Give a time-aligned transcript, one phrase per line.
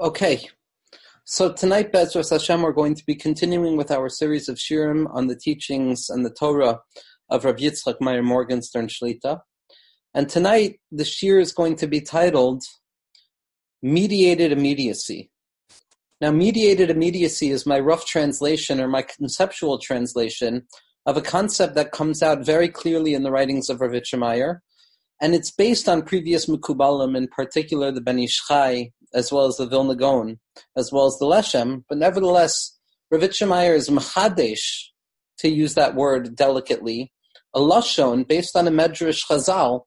[0.00, 0.48] Okay,
[1.26, 5.26] so tonight, Bezras Hashem, we're going to be continuing with our series of shirim on
[5.26, 6.80] the teachings and the Torah
[7.28, 9.40] of Rav Yitzchak Meir Morgenstern Shlita.
[10.14, 12.62] And tonight, the shir is going to be titled
[13.82, 15.30] Mediated Immediacy.
[16.22, 20.66] Now, mediated immediacy is my rough translation or my conceptual translation
[21.04, 24.62] of a concept that comes out very clearly in the writings of Rav Meir,
[25.20, 29.56] and it's based on previous Mekubalim, in particular the Ben Ish Chai as well as
[29.56, 30.38] the Vilna Gaon,
[30.76, 31.84] as well as the Leshem.
[31.88, 32.78] But nevertheless,
[33.12, 34.88] Ravitcha Meir is Machadesh,
[35.38, 37.12] to use that word delicately,
[37.54, 39.82] a Lashon based on a Medrash Chazal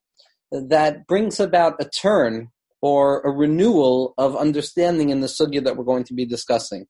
[0.51, 2.49] that brings about a turn
[2.81, 6.85] or a renewal of understanding in the sugya that we're going to be discussing.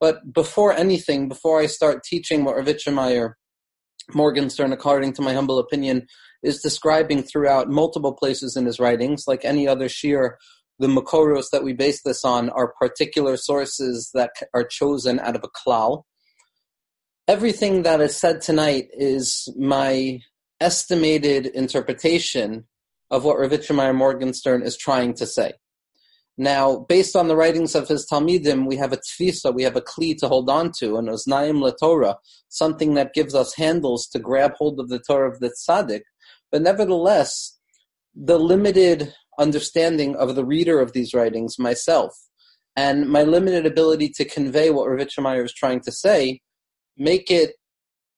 [0.00, 3.36] But before anything, before I start teaching what Ravitcha Meir
[4.12, 6.06] Morgenstern, according to my humble opinion,
[6.42, 10.36] is describing throughout multiple places in his writings, like any other shir
[10.78, 15.44] the makoros that we base this on are particular sources that are chosen out of
[15.44, 16.02] a klal.
[17.28, 20.20] Everything that is said tonight is my
[20.60, 22.64] estimated interpretation
[23.10, 25.52] of what Ravitcha Meir Morgenstern is trying to say.
[26.36, 29.80] Now, based on the writings of his Talmidim, we have a tfisa, we have a
[29.80, 32.16] kli to hold on to, an oznaim Torah,
[32.48, 36.02] something that gives us handles to grab hold of the Torah of the tzaddik.
[36.50, 37.56] But nevertheless,
[38.16, 42.16] the limited understanding of the reader of these writings myself.
[42.76, 46.40] And my limited ability to convey what Ravitcha Meir is trying to say
[46.96, 47.54] make it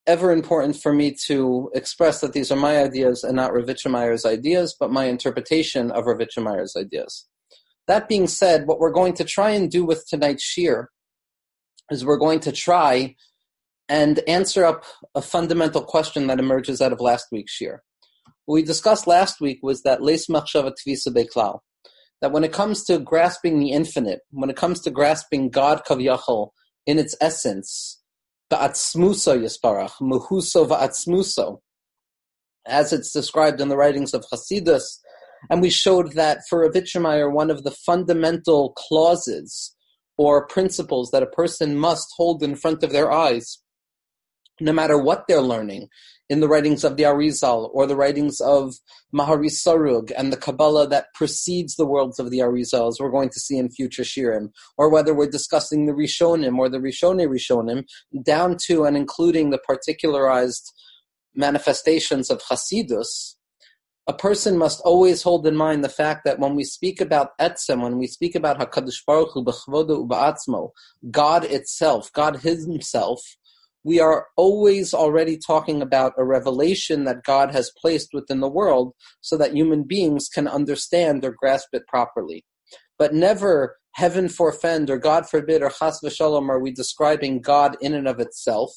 [0.06, 4.24] ever important for me to express that these are my ideas and not Ravitcha Meir's
[4.24, 7.26] ideas, but my interpretation of Ravitcha Meir's ideas.
[7.88, 10.90] That being said, what we're going to try and do with tonight's shir
[11.90, 13.14] is we're going to try
[13.88, 17.82] and answer up a fundamental question that emerges out of last week's shir.
[18.46, 21.60] What we discussed last week was that les machshava tvisa beklal.
[22.22, 26.50] That when it comes to grasping the infinite, when it comes to grasping God kavyachol
[26.86, 28.00] in its essence,
[28.50, 31.58] ba'atzmuso yisparach, muhuso va'atzmuso,
[32.64, 34.84] as it's described in the writings of Hasidus,
[35.50, 39.74] and we showed that for a Meir, one of the fundamental clauses
[40.16, 43.58] or principles that a person must hold in front of their eyes,
[44.60, 45.88] no matter what they're learning,
[46.28, 48.74] in the writings of the Arizal or the writings of
[49.14, 53.30] Mahari Sarug and the Kabbalah that precedes the worlds of the Arizal, as we're going
[53.30, 57.84] to see in future Shirim, or whether we're discussing the Rishonim or the Rishone Rishonim,
[58.22, 60.72] down to and including the particularized
[61.34, 63.34] manifestations of Hasidus,
[64.08, 67.82] a person must always hold in mind the fact that when we speak about Etzem,
[67.82, 70.72] when we speak about Hakadosh Baruch Hu
[71.10, 73.20] God itself, God Himself,
[73.86, 78.94] we are always already talking about a revelation that God has placed within the world
[79.20, 82.44] so that human beings can understand or grasp it properly.
[82.98, 87.94] But never, heaven forfend, or God forbid, or chas v'shalom, are we describing God in
[87.94, 88.72] and of itself,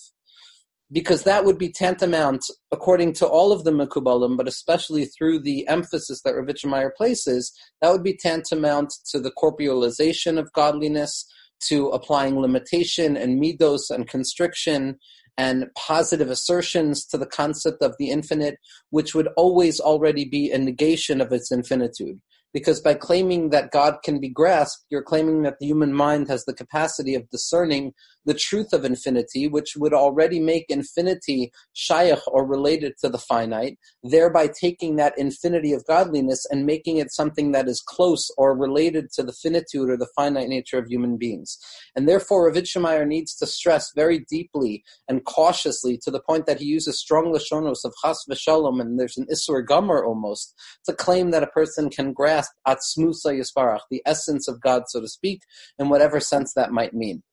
[0.92, 5.68] because that would be tantamount, according to all of the Mekubalim, but especially through the
[5.68, 11.25] emphasis that Ravitcha Meir places, that would be tantamount to the corporealization of godliness,
[11.68, 14.97] to applying limitation and midos and constriction
[15.38, 18.58] and positive assertions to the concept of the infinite,
[18.90, 22.19] which would always already be a negation of its infinitude.
[22.53, 26.46] Because by claiming that God can be grasped, you're claiming that the human mind has
[26.46, 27.94] the capacity of discerning
[28.25, 33.78] the truth of infinity, which would already make infinity shaykh or related to the finite,
[34.03, 39.12] thereby taking that infinity of godliness and making it something that is close or related
[39.12, 41.57] to the finitude or the finite nature of human beings.
[41.96, 46.66] And therefore, Meir needs to stress very deeply and cautiously to the point that he
[46.66, 50.53] uses strong lashonos of chas v'shalom, and there's an isur gomer almost,
[50.86, 55.07] to claim that a person can grasp atzmusa yisparach, the essence of God, so to
[55.07, 55.41] speak,
[55.78, 57.24] in whatever sense that might mean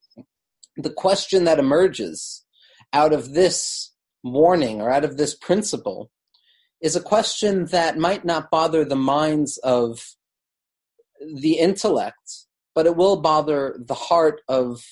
[0.77, 2.45] the question that emerges
[2.93, 3.93] out of this
[4.23, 6.11] warning or out of this principle
[6.81, 10.17] is a question that might not bother the minds of
[11.41, 14.83] the intellect, but it will bother the heart of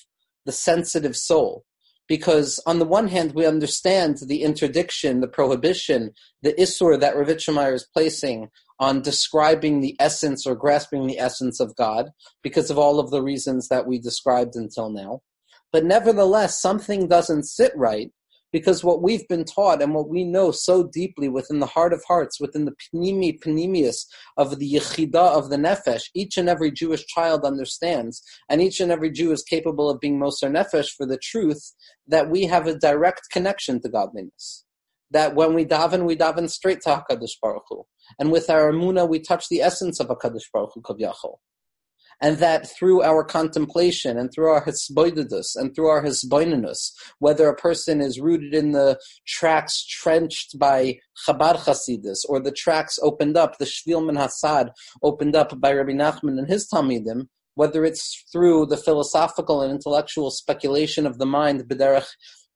[0.45, 1.63] the sensitive soul.
[2.07, 6.11] Because on the one hand, we understand the interdiction, the prohibition,
[6.43, 8.49] the isur that Meir is placing
[8.79, 12.09] on describing the essence or grasping the essence of God
[12.43, 15.21] because of all of the reasons that we described until now.
[15.75, 18.09] But nevertheless, something doesn't sit right
[18.53, 22.01] because what we've been taught and what we know so deeply within the heart of
[22.07, 24.05] hearts, within the panimi panemius
[24.37, 28.89] of the yechida of the nefesh, each and every Jewish child understands, and each and
[28.89, 31.73] every Jew is capable of being moser nefesh for the truth
[32.07, 34.63] that we have a direct connection to godliness.
[35.11, 37.85] That when we daven, we daven straight to Hakadosh Baruch Hu,
[38.17, 41.39] and with our emuna, we touch the essence of Hakadosh Baruch Hu Kavyachol.
[42.21, 47.55] And that through our contemplation and through our hisboidedus and through our hisboinenus, whether a
[47.55, 50.97] person is rooted in the tracks trenched by
[51.27, 54.69] Chabad Chasidus or the tracks opened up, the Shvilman Hasad
[55.03, 60.31] opened up by Rabbi Nachman and his Talmidim, whether it's through the philosophical and intellectual
[60.31, 62.07] speculation of the mind, b'derech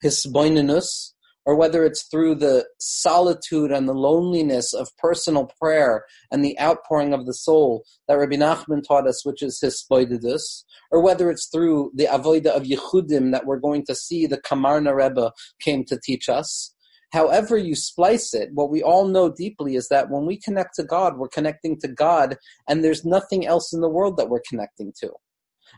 [0.03, 1.13] hisboinenus,
[1.45, 7.13] or whether it's through the solitude and the loneliness of personal prayer and the outpouring
[7.13, 11.91] of the soul that Rabbi Nachman taught us, which is hisboidedus, or whether it's through
[11.95, 16.29] the avoida of Yehudim that we're going to see the Kamarna Rebbe came to teach
[16.29, 16.75] us.
[17.11, 20.83] However you splice it, what we all know deeply is that when we connect to
[20.83, 22.37] God, we're connecting to God,
[22.67, 25.11] and there's nothing else in the world that we're connecting to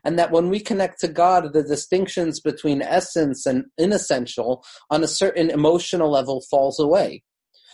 [0.03, 5.07] and that when we connect to God, the distinctions between essence and inessential on a
[5.07, 7.23] certain emotional level falls away.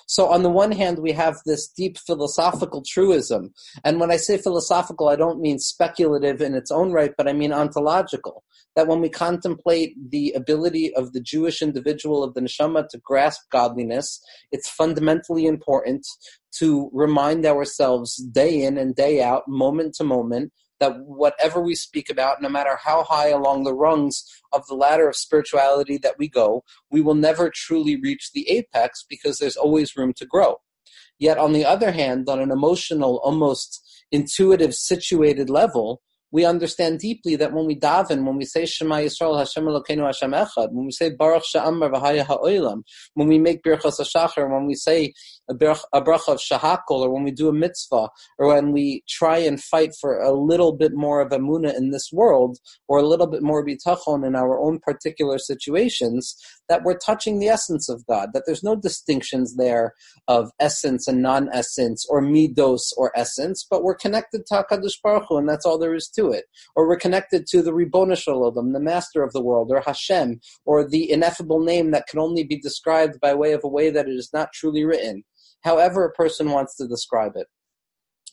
[0.09, 3.53] So on the one hand, we have this deep philosophical truism.
[3.83, 7.33] And when I say philosophical, I don't mean speculative in its own right, but I
[7.33, 8.45] mean ontological.
[8.77, 13.41] That when we contemplate the ability of the Jewish individual of the neshama to grasp
[13.51, 14.21] godliness,
[14.51, 16.07] it's fundamentally important
[16.59, 22.09] to remind ourselves day in and day out, moment to moment, that whatever we speak
[22.09, 26.27] about, no matter how high along the rungs of the ladder of spirituality that we
[26.27, 30.57] go, we will never truly reach the apex because there's always room to grow.
[31.19, 36.01] Yet, on the other hand, on an emotional, almost intuitive, situated level,
[36.31, 40.31] we understand deeply that when we daven, when we say Shema Yisrael Hashem Elokeinu Hashem
[40.31, 42.83] Echad, when we say Baruch Sha'amar V'Haya Ha'olam,
[43.13, 45.13] when we make Birchas HaShachar, when we say
[45.49, 49.61] a, bracha of Shahakol, or when we do a mitzvah, or when we try and
[49.61, 52.57] fight for a little bit more of Amunah in this world,
[52.87, 56.35] or a little bit more bitachon in our own particular situations,
[56.69, 59.93] that we're touching the essence of God, that there's no distinctions there
[60.27, 65.37] of essence and non-essence, or midos or essence, but we're connected to HaKadosh Baruch Hu,
[65.37, 66.45] and that's all there is to it.
[66.75, 70.87] Or we're connected to the Ribbon Shalom, the Master of the world, or Hashem, or
[70.87, 74.15] the ineffable name that can only be described by way of a way that it
[74.15, 75.23] is not truly written,
[75.67, 77.47] however a person wants to describe it.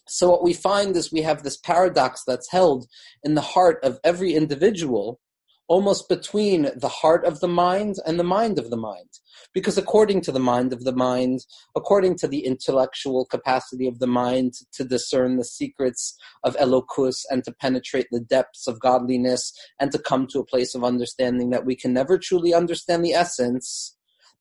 [0.06, 2.86] So what we find is we have this paradox that's held
[3.24, 5.18] in the heart of every individual
[5.66, 9.08] almost between the heart of the mind and the mind of the mind.
[9.52, 11.40] Because according to the mind of the mind,
[11.74, 17.42] according to the intellectual capacity of the mind to discern the secrets of Elokus and
[17.44, 21.64] to penetrate the depths of godliness and to come to a place of understanding that
[21.64, 23.93] we can never truly understand the essence,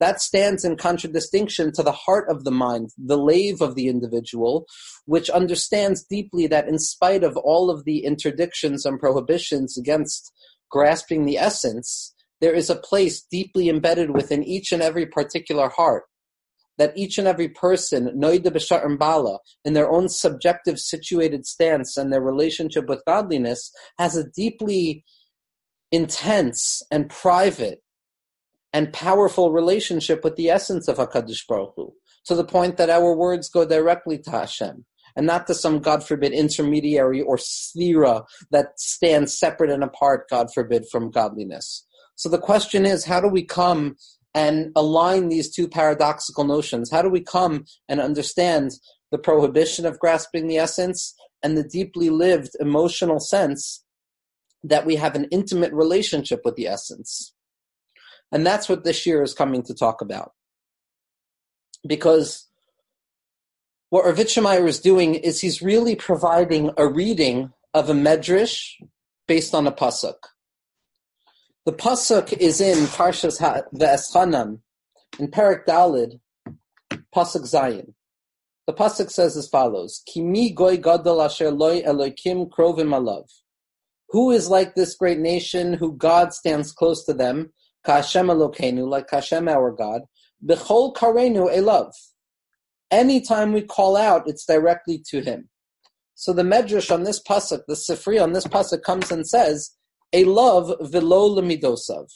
[0.03, 4.65] that stands in contradistinction to the heart of the mind, the lave of the individual,
[5.05, 10.29] which understands deeply that in spite of all of the interdictions and prohibitions against
[10.69, 16.03] grasping the essence, there is a place deeply embedded within each and every particular heart
[16.77, 22.11] that each and every person, noida b'sharim bala, in their own subjective situated stance and
[22.11, 25.05] their relationship with godliness, has a deeply
[25.93, 27.82] intense and private
[28.73, 31.93] and powerful relationship with the essence of Hakadosh Baruch Hu,
[32.25, 34.85] to the point that our words go directly to Hashem
[35.15, 40.47] and not to some, God forbid, intermediary or sphera that stands separate and apart, God
[40.53, 41.85] forbid, from godliness.
[42.15, 43.95] So the question is, how do we come
[44.33, 46.89] and align these two paradoxical notions?
[46.89, 48.71] How do we come and understand
[49.11, 53.83] the prohibition of grasping the essence and the deeply lived emotional sense
[54.63, 57.33] that we have an intimate relationship with the essence?
[58.33, 60.31] And that's what this year is coming to talk about.
[61.85, 62.47] Because
[63.91, 68.71] what Ravitchemeyer is doing is he's really providing a reading of a medrash
[69.27, 70.15] based on a pasuk.
[71.67, 73.39] The pasuk is in Parshas
[73.75, 74.61] Ve'eschanam,
[75.19, 76.19] in Perak Dalid,
[77.15, 77.93] pasuk Zayin.
[78.65, 83.29] The pasuk says as follows: Kimi goy gadol asher loy elokim krovim alav.
[84.09, 87.53] Who is like this great nation, who God stands close to them?
[87.85, 90.01] Kashem Elokeinu, like Kashem our God.
[90.45, 91.91] Bechol karenu elav
[92.93, 95.49] anytime we call out, it's directly to him.
[96.15, 99.71] So the Medrash on this pasuk, the Sifri on this pasuk comes and says,
[100.13, 102.07] "A love velo lemidosav,"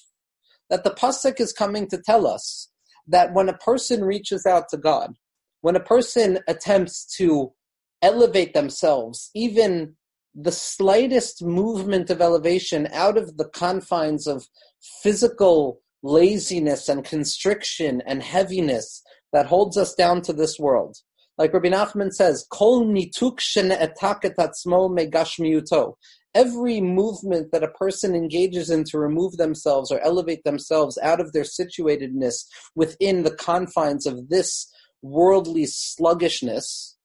[0.69, 2.69] that the pasuk is coming to tell us
[3.07, 5.15] that when a person reaches out to God,
[5.61, 7.53] when a person attempts to
[8.01, 9.95] elevate themselves, even
[10.35, 14.47] the slightest movement of elevation out of the confines of
[15.03, 19.01] physical laziness and constriction and heaviness
[19.33, 20.97] that holds us down to this world.
[21.37, 23.39] Like Rabbi Nachman says, Kol nituk.
[26.35, 31.31] Every movement that a person engages in to remove themselves or elevate themselves out of
[31.33, 36.97] their situatedness within the confines of this worldly sluggishness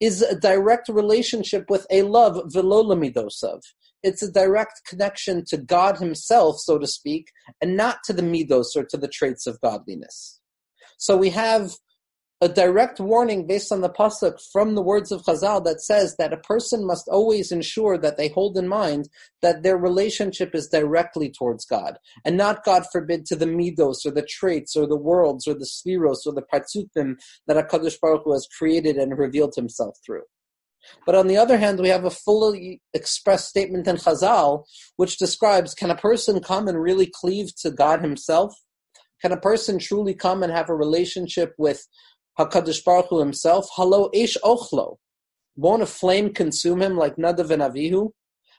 [0.00, 3.60] is a direct relationship with a love velolamidosav.
[4.02, 7.30] It's a direct connection to God Himself, so to speak,
[7.60, 10.40] and not to the midos or to the traits of godliness.
[10.98, 11.72] So we have
[12.42, 16.32] a direct warning based on the pasuk from the words of Chazal that says that
[16.32, 19.10] a person must always ensure that they hold in mind
[19.42, 24.10] that their relationship is directly towards God, and not, God forbid, to the midos or
[24.10, 27.16] the traits or the worlds or the spheros or the partzufim
[27.46, 30.22] that Hakadosh Baruch Hu has created and revealed Himself through.
[31.06, 34.64] But on the other hand, we have a fully expressed statement in Chazal
[34.96, 38.54] which describes: Can a person come and really cleave to God Himself?
[39.20, 41.86] Can a person truly come and have a relationship with
[42.38, 44.96] Hakadosh Baruch Hu himself, Halo Ish Ochlo.
[45.56, 48.12] Won't a flame consume him like Nadav and Avihu?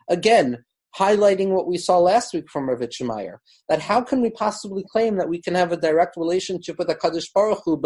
[0.07, 0.63] Again,
[0.95, 3.37] highlighting what we saw last week from Rav Shemeyer,
[3.69, 7.31] that how can we possibly claim that we can have a direct relationship with Hakadosh
[7.33, 7.81] Baruch Hu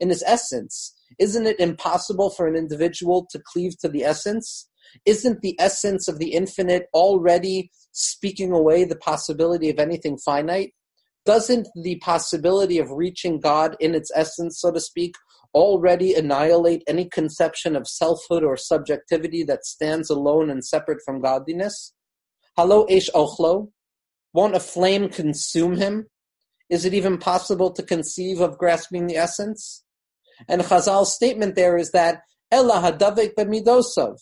[0.00, 0.94] in his essence?
[1.18, 4.68] Isn't it impossible for an individual to cleave to the essence?
[5.06, 10.72] Isn't the essence of the infinite already speaking away the possibility of anything finite?
[11.24, 15.14] doesn't the possibility of reaching God in its essence, so to speak,
[15.54, 21.94] already annihilate any conception of selfhood or subjectivity that stands alone and separate from godliness?
[22.56, 23.70] Hello, Eish Ochlo?
[24.32, 26.06] Won't a flame consume him?
[26.68, 29.83] Is it even possible to conceive of grasping the essence?
[30.48, 34.18] And Chazal's statement there is that Ella hadavik b'midosov.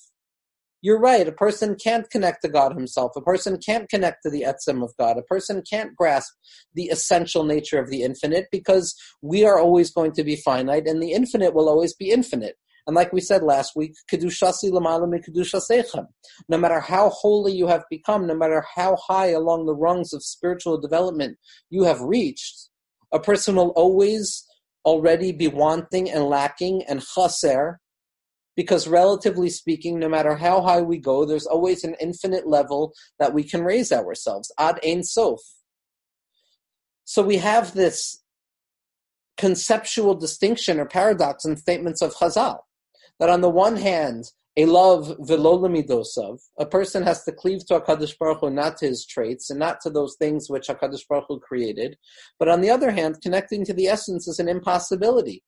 [0.84, 1.28] You're right.
[1.28, 3.12] A person can't connect to God himself.
[3.14, 5.16] A person can't connect to the etzem of God.
[5.16, 6.32] A person can't grasp
[6.74, 11.00] the essential nature of the infinite because we are always going to be finite and
[11.00, 12.56] the infinite will always be infinite.
[12.86, 14.72] And like we said last week, kedushasi.
[16.48, 20.24] No matter how holy you have become, no matter how high along the rungs of
[20.24, 21.38] spiritual development
[21.70, 22.70] you have reached,
[23.12, 24.44] a person will always
[24.84, 27.80] already be wanting and lacking and chaser
[28.56, 33.32] because relatively speaking, no matter how high we go, there's always an infinite level that
[33.32, 34.52] we can raise ourselves.
[34.58, 35.40] Ad ein sof.
[37.04, 38.22] So we have this
[39.38, 42.58] conceptual distinction or paradox in statements of Chazal.
[43.18, 44.24] That on the one hand,
[44.56, 49.06] a love velolamidosav, a person has to cleave to HaKadosh Baruch Hu, not to his
[49.06, 51.96] traits, and not to those things which HaKadosh Baruch Hu created.
[52.38, 55.42] But on the other hand, connecting to the essence is an impossibility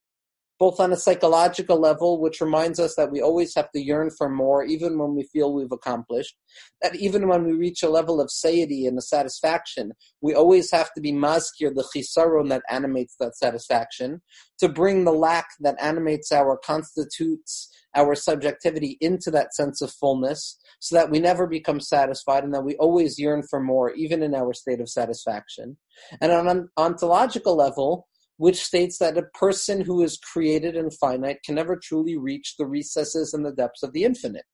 [0.58, 4.28] both on a psychological level, which reminds us that we always have to yearn for
[4.28, 6.36] more, even when we feel we've accomplished.
[6.80, 10.92] That even when we reach a level of satiety and a satisfaction, we always have
[10.94, 14.22] to be maskir, the chisaron that animates that satisfaction,
[14.58, 20.58] to bring the lack that animates our constitutes our subjectivity into that sense of fullness,
[20.80, 24.34] so that we never become satisfied and that we always yearn for more, even in
[24.34, 25.76] our state of satisfaction.
[26.20, 31.38] And on an ontological level, which states that a person who is created and finite
[31.44, 34.44] can never truly reach the recesses and the depths of the infinite.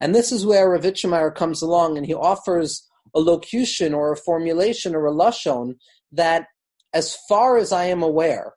[0.00, 4.94] And this is where Ravitchemeyer comes along and he offers a locution or a formulation
[4.94, 5.74] or a lashon
[6.12, 6.46] that,
[6.94, 8.54] as far as I am aware,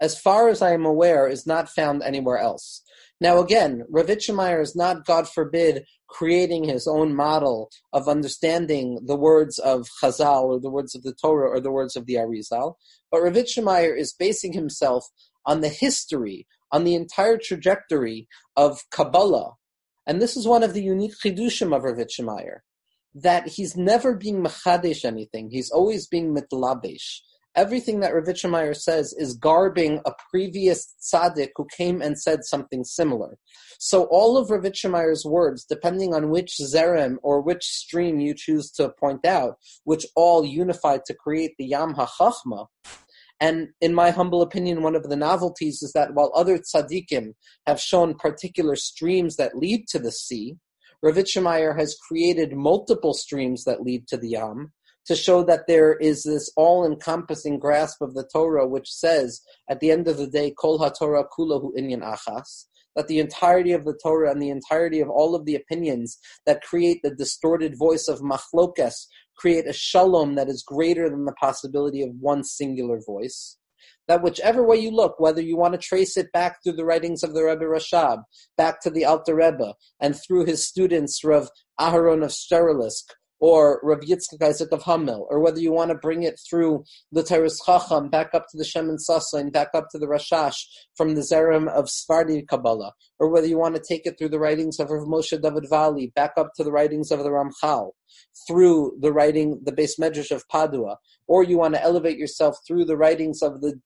[0.00, 2.82] as far as I am aware, is not found anywhere else.
[3.20, 9.58] Now, again, Ravitchemeyer is not, God forbid, creating his own model of understanding the words
[9.58, 12.74] of Chazal or the words of the Torah or the words of the Arizal,
[13.10, 15.06] but Ravitchemeyer is basing himself
[15.44, 18.26] on the history, on the entire trajectory
[18.56, 19.52] of Kabbalah.
[20.06, 22.60] And this is one of the unique chidushim of Ravitchemeyer,
[23.14, 27.20] that he's never being machadesh anything, he's always being mitlabesh
[27.56, 33.36] everything that Ravitchemeyer says is garbing a previous tzaddik who came and said something similar.
[33.78, 38.92] So all of Ravitchemeyer's words, depending on which zerem or which stream you choose to
[39.00, 39.54] point out,
[39.84, 42.66] which all unified to create the Yam HaChachma,
[43.40, 47.32] and in my humble opinion, one of the novelties is that while other tzaddikim
[47.66, 50.56] have shown particular streams that lead to the sea,
[51.02, 54.72] Ravitchemeyer has created multiple streams that lead to the Yam,
[55.06, 59.90] to show that there is this all-encompassing grasp of the Torah, which says at the
[59.90, 62.66] end of the day, "Kol haTorah kulahu inyan achas."
[62.96, 66.62] That the entirety of the Torah and the entirety of all of the opinions that
[66.62, 72.02] create the distorted voice of machlokes create a shalom that is greater than the possibility
[72.02, 73.56] of one singular voice
[74.10, 77.22] that whichever way you look, whether you want to trace it back through the writings
[77.22, 78.24] of the Rebbe Rashab,
[78.56, 83.04] back to the Alter Rebbe, and through his students, Rav Aharon of Strelisk,
[83.40, 87.22] or Rav Yitzchak Isaac of Homel, or whether you want to bring it through the
[87.22, 90.66] Teres Chacham, back up to the Shem and Sasain, back up to the Rashash
[90.96, 94.38] from the Zerem of Sephardi Kabbalah, or whether you want to take it through the
[94.38, 97.92] writings of Rav Moshe David Valle, back up to the writings of the Ramchal,
[98.46, 102.84] through the writing, the Beis Medrash of Padua, or you want to elevate yourself through
[102.84, 103.80] the writings of the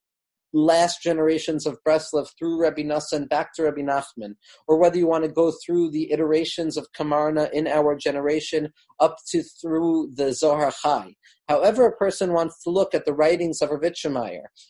[0.55, 5.25] last generations of Breslov through Rabbi Nassan back to Rabbi Nachman, or whether you want
[5.25, 10.73] to go through the iterations of Kamarna in our generation up to through the Zohar
[10.83, 11.15] Chai.
[11.49, 13.83] However, a person wants to look at the writings of Rav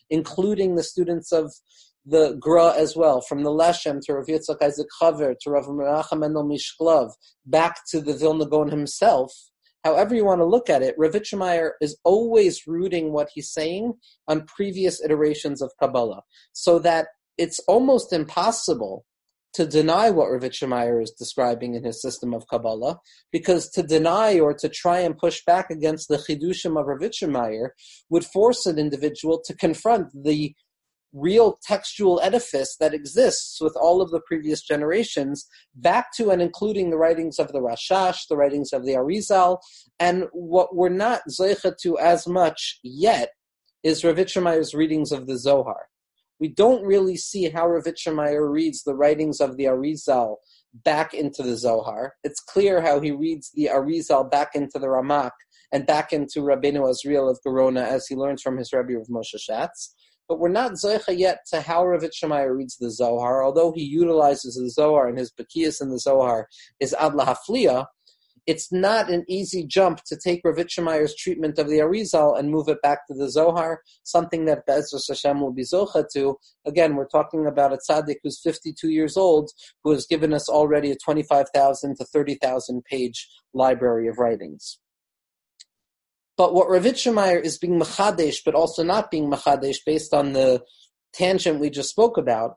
[0.09, 1.53] including the students of
[2.05, 6.19] the Gra as well, from the Leshem to Rav Yitzchak Isaac Chaver to Rav Menachem
[6.19, 7.11] Mendel Mishklov,
[7.45, 9.31] back to the Vilna Gaon himself,
[9.85, 11.15] however you want to look at it, Rav
[11.79, 13.93] is always rooting what he's saying
[14.27, 19.05] on previous iterations of Kabbalah, so that it's almost impossible
[19.53, 22.97] to deny what Rav is describing in his system of Kabbalah,
[23.31, 27.69] because to deny or to try and push back against the Chidushim of Rav
[28.09, 30.53] would force an individual to confront the
[31.15, 36.89] real textual edifice that exists with all of the previous generations back to and including
[36.89, 39.59] the writings of the Rashash, the writings of the Arizal,
[39.99, 43.29] and what we're not zeicha to as much yet
[43.81, 45.87] is Ravitchemayer's readings of the Zohar.
[46.39, 50.35] We don't really see how Ravitchemeyer reads the writings of the Arizal
[50.73, 52.15] back into the Zohar.
[52.25, 55.31] It's clear how he reads the Arizal back into the Ramak
[55.71, 59.35] and back into Rabbeinu Azriel of Gerona as he learns from his Rebbe of Moshe
[59.49, 59.93] Shatz
[60.27, 64.55] but we're not Zoicha yet to how Rav Shemaiah reads the Zohar, although he utilizes
[64.55, 66.47] the Zohar and his Bakias in the Zohar
[66.79, 67.85] is Ad Lahafliya,
[68.47, 72.67] it's not an easy jump to take Rav Shemaier's treatment of the Arizal and move
[72.67, 76.37] it back to the Zohar, something that Bezras Hashem will be Zocha to.
[76.65, 79.49] Again, we're talking about a tzaddik who's 52 years old,
[79.83, 84.79] who has given us already a 25,000 to 30,000 page library of writings.
[86.37, 90.63] But what Ravitchemeyer is being machadesh, but also not being machadesh, based on the
[91.13, 92.55] tangent we just spoke about,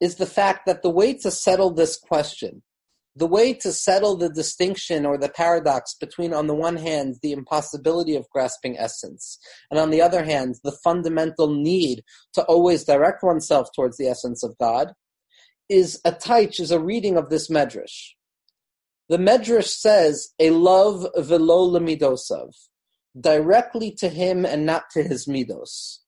[0.00, 2.62] is the fact that the way to settle this question,
[3.16, 7.32] the way to settle the distinction or the paradox between, on the one hand, the
[7.32, 9.38] impossibility of grasping essence,
[9.70, 12.04] and on the other hand, the fundamental need
[12.34, 14.92] to always direct oneself towards the essence of God,
[15.68, 18.10] is a taich, is a reading of this medrash.
[19.08, 22.50] The medrash says, a love velo lemidosav
[23.18, 25.98] directly to him and not to his midos.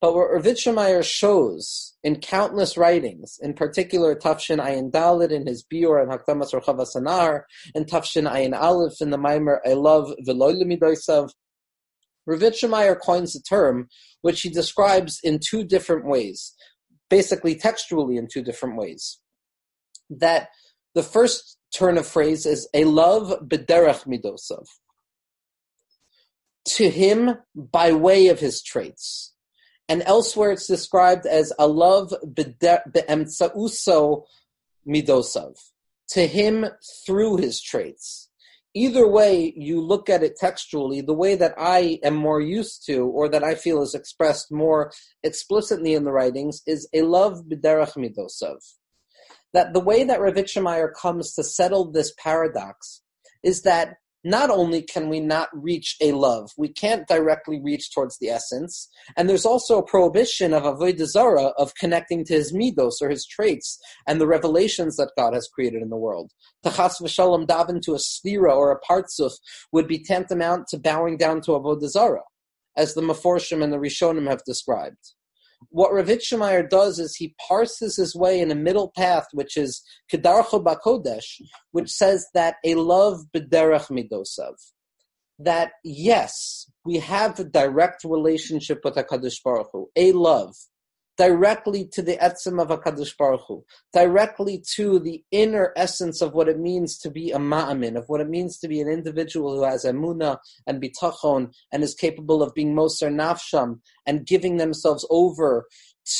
[0.00, 6.00] But what Ravitchemeyer shows in countless writings, in particular Tafshin Ayin Dalit in his Bior
[6.00, 7.42] and Hakdamas Rochav Sanar,
[7.74, 11.30] and Tafshin Ayin Aleph in the Maimer I love Veloy Midoisav,
[12.28, 13.88] Ravitchemeyer coins a term
[14.20, 16.54] which he describes in two different ways,
[17.10, 19.18] basically textually in two different ways.
[20.10, 20.48] That
[20.94, 24.66] the first turn of phrase is a love bederach midosav
[26.76, 29.34] to him by way of his traits.
[29.88, 34.24] And elsewhere it's described as a love be'emtsa'uso
[34.86, 35.58] midosav,
[36.10, 36.66] to him
[37.06, 38.28] through his traits.
[38.74, 43.06] Either way you look at it textually, the way that I am more used to,
[43.06, 47.96] or that I feel is expressed more explicitly in the writings, is a love b'derach
[47.96, 48.58] midosav.
[49.54, 53.00] That the way that Ravitchemeyer comes to settle this paradox
[53.42, 58.18] is that not only can we not reach a love, we can't directly reach towards
[58.18, 63.00] the essence, and there's also a prohibition of avodah zara of connecting to his midos
[63.00, 66.32] or his traits and the revelations that God has created in the world.
[66.64, 69.32] Tachas v'shalom daven to a sphira or a partzuf
[69.72, 72.22] would be tantamount to bowing down to avodah zara,
[72.76, 75.14] as the Meforshim and the Rishonim have described
[75.70, 80.62] what Ravitchemeyer does is he parses his way in a middle path, which is Kedarcho
[80.62, 81.40] Bakodesh,
[81.72, 84.54] which says that a love b'derech midosav.
[85.38, 90.54] That yes, we have a direct relationship with HaKadosh Baruch Hu, a love,
[91.18, 96.48] directly to the etzem of HaKadosh Baruch Hu, directly to the inner essence of what
[96.48, 99.64] it means to be a ma'amin, of what it means to be an individual who
[99.64, 105.66] has emuna and bitachon and is capable of being moser nafsham and giving themselves over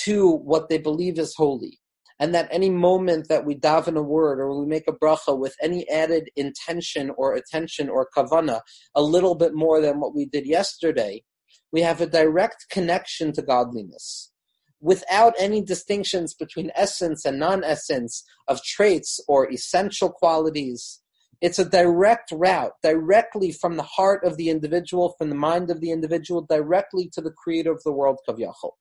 [0.03, 1.79] to what they believe is holy.
[2.19, 5.55] And that any moment that we daven a word or we make a bracha with
[5.63, 8.63] any added intention or attention or kavana,
[8.97, 11.23] a little bit more than what we did yesterday,
[11.71, 14.33] we have a direct connection to godliness
[14.81, 21.01] without any distinctions between essence and non essence of traits or essential qualities.
[21.41, 25.81] It's a direct route, directly from the heart of the individual, from the mind of
[25.81, 28.73] the individual, directly to the creator of the world, Kavyachol.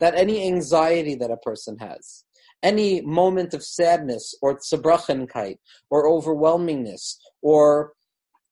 [0.00, 2.24] That any anxiety that a person has,
[2.62, 5.58] any moment of sadness or tzabrachenkite
[5.90, 7.92] or overwhelmingness or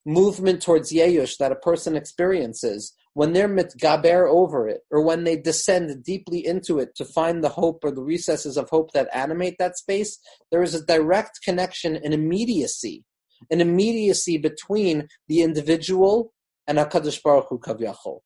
[0.04, 5.36] movement towards yeyush that a person experiences when they're mitgaber over it, or when they
[5.36, 9.56] descend deeply into it to find the hope or the recesses of hope that animate
[9.58, 10.18] that space,
[10.50, 13.04] there is a direct connection, an immediacy,
[13.50, 16.32] an immediacy between the individual
[16.66, 18.20] and Hakadosh Baruch Hu Kavyachol.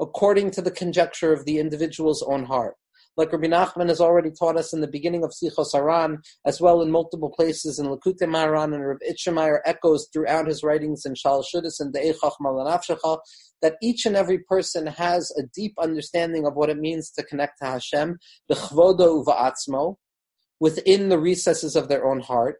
[0.00, 2.74] according to the conjecture of the individual's own heart.
[3.16, 6.82] Like Rabbi Nachman has already taught us in the beginning of Sichos Haran, as well
[6.82, 11.44] in multiple places in Likutei Moharan, and Rabbi Itchemeyer echoes throughout his writings in Shal
[11.44, 13.18] Shudis and De'echach Malanafshecha,
[13.62, 17.58] that each and every person has a deep understanding of what it means to connect
[17.60, 19.94] to Hashem, the b'chvodo uva'atzmo,
[20.58, 22.56] within the recesses of their own heart,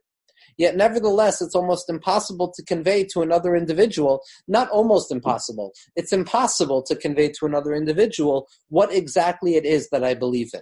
[0.56, 6.82] Yet, nevertheless, it's almost impossible to convey to another individual, not almost impossible, it's impossible
[6.84, 10.60] to convey to another individual what exactly it is that I believe in.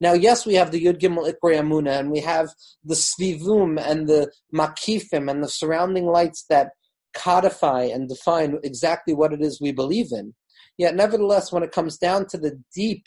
[0.00, 2.50] Now, yes, we have the Yud Gimel Ikri Amuna, and we have
[2.84, 6.72] the Svivum and the Makifim and the surrounding lights that
[7.14, 10.34] codify and define exactly what it is we believe in.
[10.76, 13.04] Yet, nevertheless, when it comes down to the deep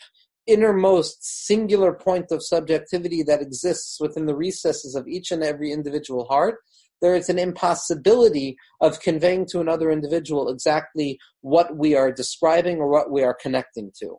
[0.52, 6.26] innermost singular point of subjectivity that exists within the recesses of each and every individual
[6.26, 6.58] heart,
[7.00, 12.88] there is an impossibility of conveying to another individual exactly what we are describing or
[12.88, 14.16] what we are connecting to.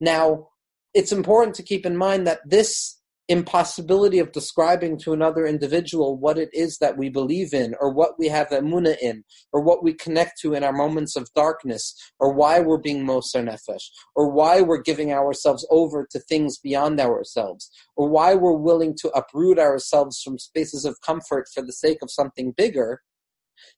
[0.00, 0.48] Now,
[0.94, 2.95] it's important to keep in mind that this
[3.28, 8.18] impossibility of describing to another individual what it is that we believe in or what
[8.18, 12.32] we have emuna in or what we connect to in our moments of darkness or
[12.32, 13.82] why we're being moser nefesh
[14.14, 19.08] or why we're giving ourselves over to things beyond ourselves or why we're willing to
[19.10, 23.02] uproot ourselves from spaces of comfort for the sake of something bigger.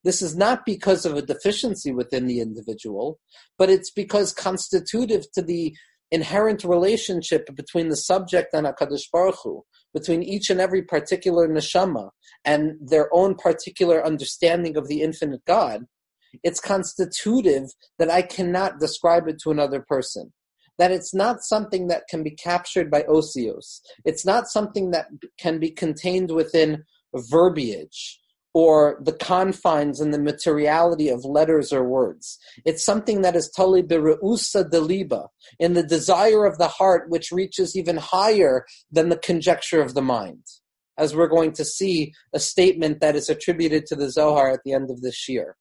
[0.04, 3.18] This is not because of a deficiency within the individual,
[3.56, 5.74] but it's because constitutive to the
[6.10, 12.10] inherent relationship between the subject and Hakadosh Baruch Hu, between each and every particular neshama
[12.44, 15.84] and their own particular understanding of the infinite God,
[16.42, 20.32] it's constitutive that I cannot describe it to another person.
[20.78, 23.80] That it's not something that can be captured by osios.
[24.04, 25.06] It's not something that
[25.38, 28.20] can be contained within verbiage
[28.58, 32.40] or the confines and the materiality of letters or words.
[32.66, 35.28] It's something that is totally bireusa deliba,
[35.60, 40.02] in the desire of the heart, which reaches even higher than the conjecture of the
[40.02, 40.42] mind.
[40.98, 44.72] As we're going to see a statement that is attributed to the Zohar at the
[44.72, 45.54] end of this year.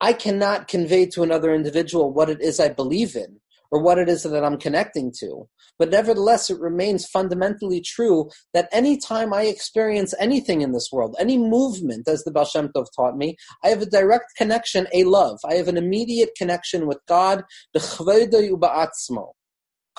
[0.00, 3.40] I cannot convey to another individual what it is I believe in
[3.72, 5.48] or what it is that I'm connecting to.
[5.78, 11.16] But nevertheless, it remains fundamentally true that any time I experience anything in this world,
[11.18, 15.04] any movement, as the Baal Shem Tov taught me, I have a direct connection, a
[15.04, 15.38] love.
[15.48, 19.32] I have an immediate connection with God, the Uba'atzmo,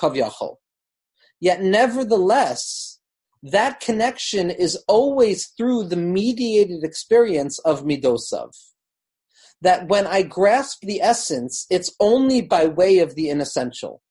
[0.00, 0.56] Kavyachol.
[1.40, 3.00] Yet nevertheless,
[3.42, 8.52] that connection is always through the mediated experience of midosav
[9.60, 14.02] that when I grasp the essence, it's only by way of the inessential.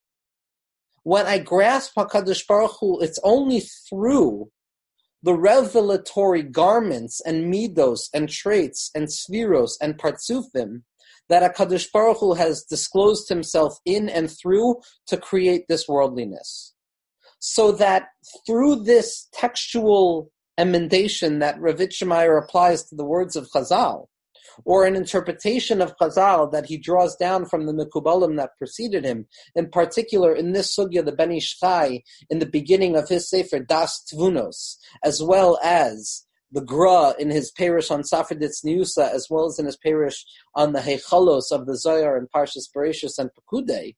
[1.04, 4.50] When I grasp HaKadosh Baruch Hu, it's only through
[5.22, 10.84] the revelatory garments and midos and traits and spheros and partsufim
[11.30, 14.78] that HaKadosh Baruch Hu has disclosed himself in and through
[15.08, 16.74] to create this worldliness.
[17.40, 18.08] So that
[18.46, 24.08] through this textual emendation that Rav Itchemeyer applies to the words of Chazal,
[24.66, 29.28] or an interpretation of Chazal that he draws down from the Mekubalim that preceded him.
[29.56, 33.60] In particular, in this sugya, the Ben Ish Chai, in the beginning of his sefer
[33.60, 39.46] Das Tvunos, as well as the Gra in his parish on Safeditz Niusa, as well
[39.46, 40.24] as in his parish
[40.56, 43.96] on the Hechalos of the Zohar and Parshas Bereshis and Pekudei,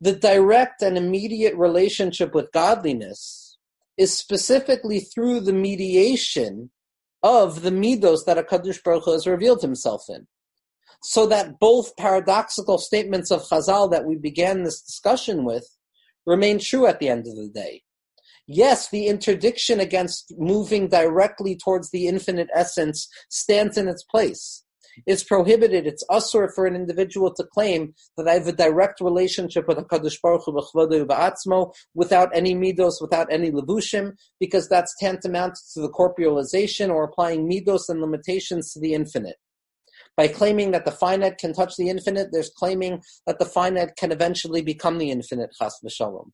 [0.00, 3.58] the direct and immediate relationship with godliness
[3.96, 6.70] is specifically through the mediation
[7.24, 10.26] of the midos that Hakadosh Baruch Hu has revealed Himself in,
[11.02, 15.66] so that both paradoxical statements of Chazal that we began this discussion with
[16.26, 17.82] remain true at the end of the day.
[18.46, 24.63] Yes, the interdiction against moving directly towards the infinite essence stands in its place.
[25.06, 29.66] It's prohibited, it's usur for an individual to claim that I have a direct relationship
[29.68, 35.90] with HaKadosh Baruch Hu without any midos, without any levushim, because that's tantamount to the
[35.90, 39.36] corporealization or applying midos and limitations to the infinite.
[40.16, 44.12] By claiming that the finite can touch the infinite, there's claiming that the finite can
[44.12, 46.30] eventually become the infinite, chas v'shalom.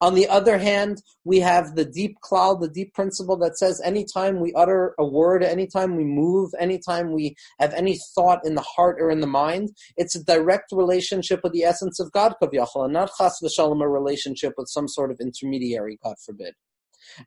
[0.00, 4.40] On the other hand, we have the deep cloud, the deep principle that says anytime
[4.40, 8.96] we utter a word, anytime we move, anytime we have any thought in the heart
[9.00, 12.92] or in the mind, it's a direct relationship with the essence of God, Kavyachal, and
[12.92, 16.54] not chas v'shalom, a relationship with some sort of intermediary, God forbid.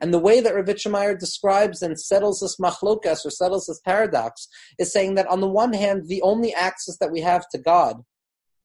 [0.02, 4.48] And the way that Rav Itchemeyer describes and settles this machlokas or settles this paradox
[4.80, 8.02] is saying that on the one hand, the only access that we have to God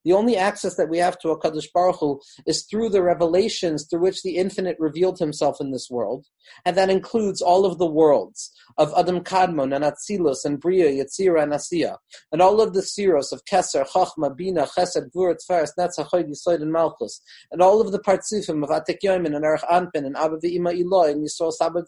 [0.05, 4.01] The only access that we have to HaKadosh Baruch Hu is through the revelations through
[4.01, 6.27] which the infinite revealed himself in this world.
[6.65, 11.43] And that includes all of the worlds of Adam Kadmon and Atzilus and Bria, Yetzira
[11.43, 11.97] and Asiya.
[12.33, 16.73] And all of the seros of Keser, Chachma, Bina, Chesed, Gvur, Tferes, Netzach, Yisoid, and
[16.73, 17.21] Malchus.
[17.53, 21.11] And all of the partzifim of Atek Yoimin and Erech Anpin and Abba V'ima Eloi
[21.11, 21.85] and Yisrael Sabbat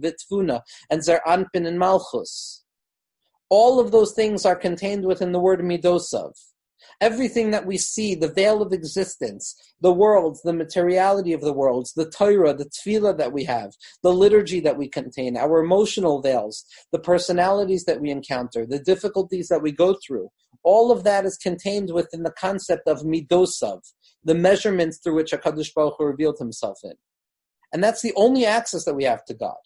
[0.00, 2.64] V'Tvuna and Zer Anpin and Malchus.
[3.50, 6.32] All of those things are contained within the word Midosav
[7.00, 11.92] everything that we see, the veil of existence, the worlds, the materiality of the worlds,
[11.94, 16.64] the Torah, the tefillah that we have, the liturgy that we contain, our emotional veils,
[16.92, 20.30] the personalities that we encounter, the difficulties that we go through,
[20.62, 23.80] all of that is contained within the concept of midosav,
[24.24, 26.94] the measurements through which HaKadosh Baruch Hu revealed himself in.
[27.72, 29.56] And that's the only access that we have to God.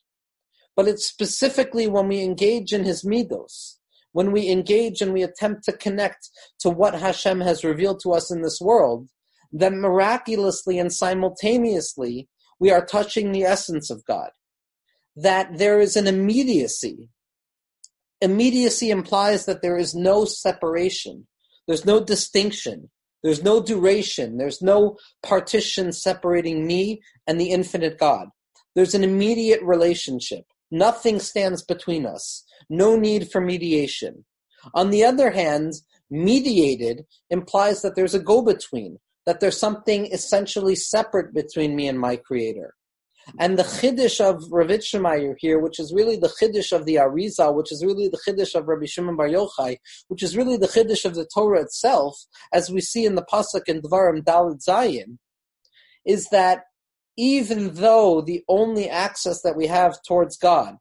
[0.75, 3.77] But it's specifically when we engage in his midos,
[4.17, 8.31] when we engage and we attempt to connect to what Hashem has revealed to us
[8.31, 9.11] in this world,
[9.53, 12.27] then miraculously and simultaneously
[12.59, 14.31] we are touching the essence of God.
[15.17, 17.11] That there is an immediacy.
[18.23, 21.27] Immediacy implies that there is no separation,
[21.67, 22.91] there's no distinction,
[23.23, 28.29] there's no duration, there's no partition separating me and the infinite God.
[28.75, 30.47] There's an immediate relationship.
[30.71, 34.25] Nothing stands between us no need for mediation.
[34.75, 35.75] On the other hand,
[36.11, 41.99] mediated implies that there's a go between, that there's something essentially separate between me and
[41.99, 42.75] my creator.
[43.41, 47.57] And the chiddush of Rav Shemayir here, which is really the chiddush of the Arizal,
[47.57, 51.05] which is really the chiddush of Rabbi Shimon Bar Yochai, which is really the chiddush
[51.05, 52.17] of the Torah itself,
[52.53, 55.19] as we see in the pasuk in Dvarim Dalit Zayin,
[56.05, 56.65] is that
[57.17, 60.77] even though the only access that we have towards God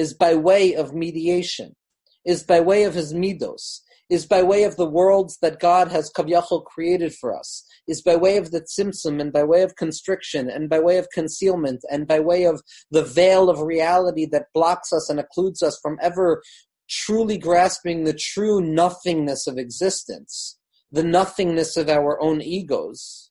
[0.00, 1.76] is by way of mediation,
[2.24, 6.10] is by way of his midos, is by way of the worlds that God has
[6.10, 10.48] kavyachol created for us, is by way of the tzimtzum and by way of constriction
[10.48, 14.90] and by way of concealment and by way of the veil of reality that blocks
[14.90, 16.42] us and occludes us from ever
[16.88, 20.58] truly grasping the true nothingness of existence,
[20.90, 23.30] the nothingness of our own egos.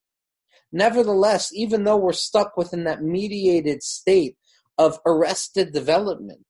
[0.71, 4.37] Nevertheless, even though we're stuck within that mediated state
[4.79, 6.47] of arrested development,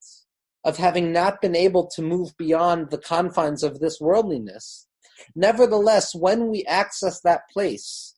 [0.63, 4.87] of having not been able to move beyond the confines of this worldliness.
[5.35, 8.15] Nevertheless, when we access that place,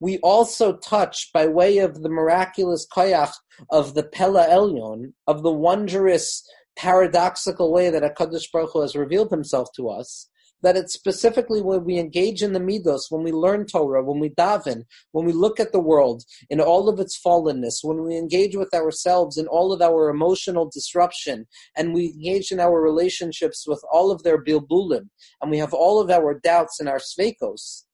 [0.00, 3.34] we also touch by way of the miraculous koyach
[3.70, 6.42] of the Pella Elyon, of the wondrous
[6.76, 10.28] paradoxical way that HaKadosh Baruch Hu has revealed himself to us,
[10.62, 14.30] that it's specifically when we engage in the midos, when we learn Torah, when we
[14.30, 18.56] daven, when we look at the world in all of its fallenness, when we engage
[18.56, 21.46] with ourselves in all of our emotional disruption,
[21.76, 25.08] and we engage in our relationships with all of their bilbulim,
[25.40, 27.84] and we have all of our doubts and our svekos,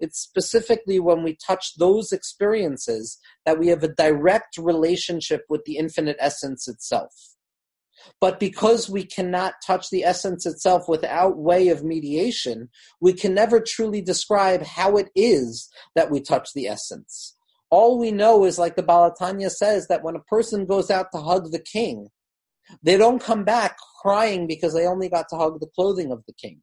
[0.00, 5.76] it's specifically when we touch those experiences that we have a direct relationship with the
[5.76, 7.12] infinite essence itself.
[8.20, 12.68] But because we cannot touch the essence itself without way of mediation,
[13.00, 17.36] we can never truly describe how it is that we touch the essence.
[17.70, 21.18] All we know is, like the Balatanya says, that when a person goes out to
[21.18, 22.08] hug the king,
[22.82, 26.32] they don't come back crying because they only got to hug the clothing of the
[26.32, 26.62] king.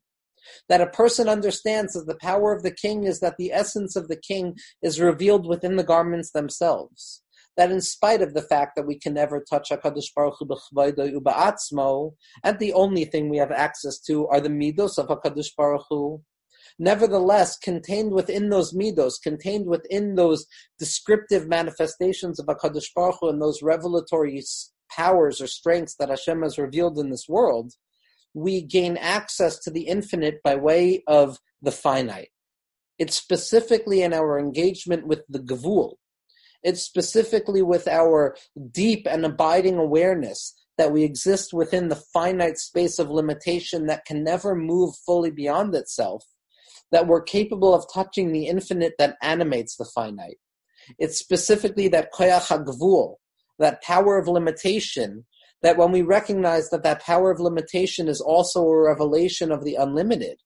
[0.70, 4.08] That a person understands that the power of the king is that the essence of
[4.08, 7.24] the king is revealed within the garments themselves
[7.58, 12.14] that in spite of the fact that we can never touch HaKadosh Baruch Hu
[12.44, 16.22] and the only thing we have access to are the midos of HaKadosh Baruch Hu,
[16.78, 20.46] nevertheless, contained within those midos, contained within those
[20.78, 24.44] descriptive manifestations of HaKadosh Baruch Hu and those revelatory
[24.92, 27.74] powers or strengths that Hashem has revealed in this world,
[28.34, 32.30] we gain access to the infinite by way of the finite.
[33.00, 35.96] It's specifically in our engagement with the Gavul,
[36.66, 38.36] it's specifically with our
[38.72, 44.24] deep and abiding awareness that we exist within the finite space of limitation that can
[44.24, 46.26] never move fully beyond itself,
[46.92, 50.38] that we're capable of touching the infinite that animates the finite.
[50.98, 53.18] It's specifically that koyach hagvul,
[53.60, 55.26] that power of limitation,
[55.62, 59.76] that when we recognize that that power of limitation is also a revelation of the
[59.76, 60.40] unlimited,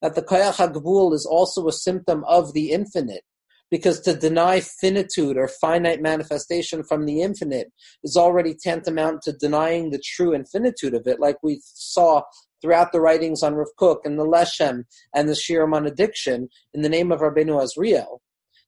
[0.00, 3.24] that the koyach hagvul is also a symptom of the infinite,
[3.70, 7.72] because to deny finitude or finite manifestation from the infinite
[8.04, 12.22] is already tantamount to denying the true infinitude of it, like we saw
[12.62, 16.82] throughout the writings on Rav Kook and the Leshem and the Shirim on addiction in
[16.82, 18.18] the name of Rabbeinu Azriel.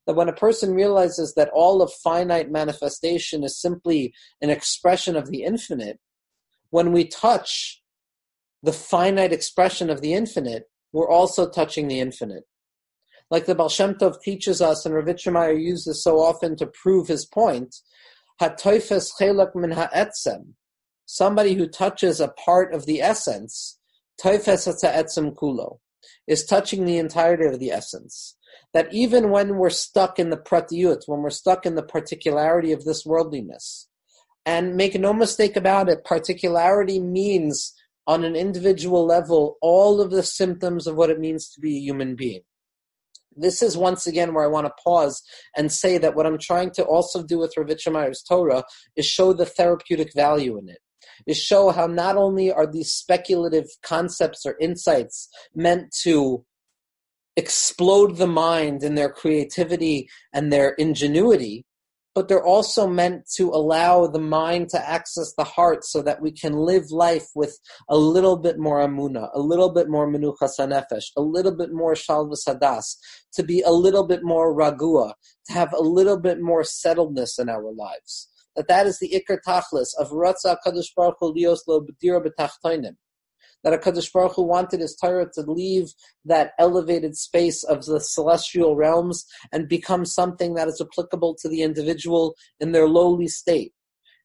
[0.07, 5.31] That when a person realizes that all of finite manifestation is simply an expression of
[5.31, 5.99] the infinite,
[6.71, 7.83] when we touch
[8.63, 12.45] the finite expression of the infinite, we're also touching the infinite
[13.31, 17.27] Like the Baal Shem Tov teaches us, and Ravitchemeyer uses so often to prove his
[17.27, 17.77] point,
[18.41, 20.55] hatoifes chelak min ha'etzem,
[21.05, 23.79] somebody who touches a part of the essence,
[24.23, 25.79] toifes etzem kulo,
[26.27, 28.37] is touching the entirety of the essence.
[28.73, 32.85] That even when we're stuck in the pratiyut, when we're stuck in the particularity of
[32.85, 33.88] this worldliness,
[34.47, 37.75] and make no mistake about it, particularity means
[38.07, 41.81] on an individual level all of the symptoms of what it means to be a
[41.81, 42.41] human being.
[43.37, 45.23] This is once again where I want to pause
[45.57, 48.64] and say that what I'm trying to also do with Rav Yitzchak Meir's Torah
[48.97, 50.79] is show the therapeutic value in it.
[51.27, 56.45] Is show how not only are these speculative concepts or insights meant to
[57.37, 61.64] explode the mind in their creativity and their ingenuity,
[62.19, 66.33] but they're also meant to allow the mind to access the heart so that we
[66.33, 67.57] can live life with
[67.89, 71.95] a little bit more amuna, a little bit more menuchas hanefesh, a little bit more
[71.95, 72.97] shalvas hadas,
[73.33, 75.15] to be a little bit more ragua,
[75.47, 79.39] to have a little bit more settledness in our lives that that is the ikar
[79.47, 82.97] tachlis of Ratza Kadosh Baruch Hu lios lo b'tachtoinim.
[83.64, 85.92] That a Kadosh Baruch Hu wanted his Torah to leave
[86.25, 91.62] that elevated space of the celestial realms and become something that is applicable to the
[91.62, 93.73] individual in their lowly state.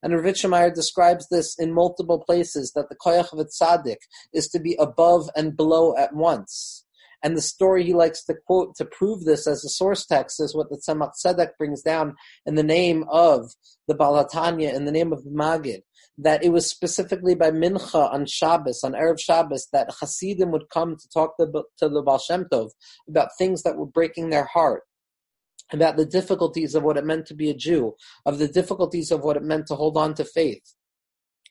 [0.04, 3.98] And Rav Yitzchak Meir describes this in multiple places that the koyach of tzaddik
[4.34, 6.86] is to be above and below at once.
[7.24, 10.54] And the story he likes to quote to prove this as a source text is
[10.54, 12.16] what the Tzemach Tzedek brings down
[12.46, 13.54] in the name of
[13.88, 15.84] the Baal HaTanya, in the name of the Magid,
[16.18, 20.96] that it was specifically by Mincha on Shabbos, on Erev Shabbos, that Hasidim would come
[20.96, 21.48] to talk to,
[21.78, 22.72] to the Baal Shem Tov
[23.08, 24.84] about things that were breaking their heart
[25.72, 27.96] about the difficulties of what it meant to be a Jew,
[28.26, 30.76] of the difficulties of what it meant to hold on to faith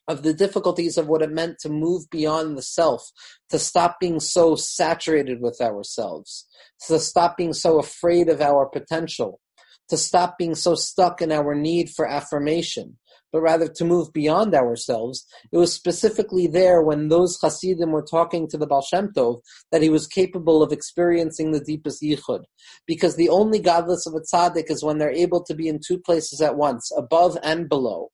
[0.08, 3.10] of the difficulties of what it meant to move beyond the self,
[3.48, 6.46] to stop being so saturated with ourselves,
[6.86, 9.40] to stop being so afraid of our potential,
[9.88, 12.98] to stop being so stuck in our need for affirmation,
[13.32, 15.26] but rather to move beyond ourselves.
[15.50, 19.40] It was specifically there when those Hasidim were talking to the Baal Shem Tov
[19.70, 22.44] that he was capable of experiencing the deepest yichud.
[22.86, 25.98] Because the only godless of a tzaddik is when they're able to be in two
[25.98, 28.10] places at once, above and below.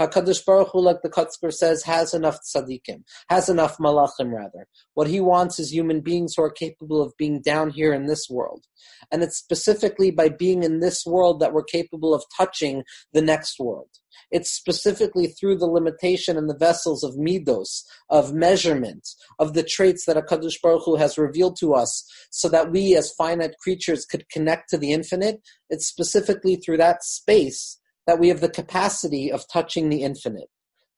[0.00, 4.66] Hakadosh Baruch Hu, like the Kotzker says, has enough tzaddikim, has enough malachim rather.
[4.94, 8.28] What he wants is human beings who are capable of being down here in this
[8.28, 8.64] world,
[9.12, 13.60] and it's specifically by being in this world that we're capable of touching the next
[13.60, 13.88] world.
[14.32, 19.06] It's specifically through the limitation and the vessels of midos, of measurement,
[19.38, 23.12] of the traits that Hakadosh Baruch Hu has revealed to us, so that we as
[23.12, 25.40] finite creatures could connect to the infinite.
[25.70, 30.50] It's specifically through that space that we have the capacity of touching the infinite,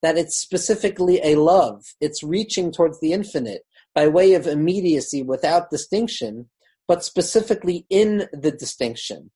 [0.03, 3.63] that it's specifically a love, it's reaching towards the infinite
[3.95, 6.49] by way of immediacy without distinction,
[6.87, 9.31] but specifically in the distinction.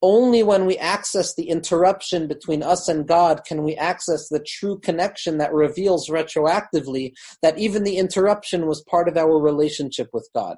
[0.00, 4.78] Only when we access the interruption between us and God can we access the true
[4.78, 10.56] connection that reveals retroactively that even the interruption was part of our relationship with God.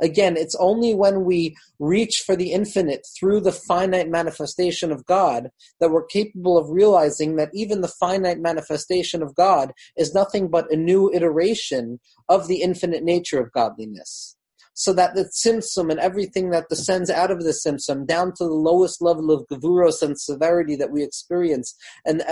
[0.00, 5.50] Again, it's only when we reach for the infinite through the finite manifestation of God
[5.80, 10.70] that we're capable of realizing that even the finite manifestation of God is nothing but
[10.70, 14.36] a new iteration of the infinite nature of godliness.
[14.78, 18.52] So that the tzimtzum and everything that descends out of the tzimtzum down to the
[18.52, 22.22] lowest level of gavuros and severity that we experience and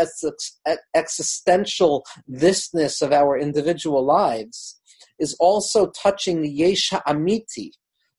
[0.94, 4.78] existential thisness of our individual lives
[5.18, 7.70] is also touching the Yesha Amiti,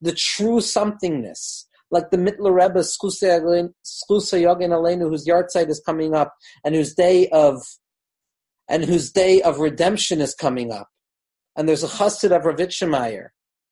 [0.01, 1.65] the true somethingness.
[1.91, 3.69] Like the Mittler Rebbe, Skusa
[4.09, 7.61] Yogin Aleinu, whose yahrzeit is coming up, and whose day of
[8.67, 10.89] and whose day of redemption is coming up.
[11.55, 13.31] And there's a chassid of Rav Yitzchak Meir.